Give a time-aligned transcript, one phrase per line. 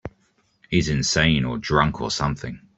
[0.67, 2.59] He's insane or drunk or something.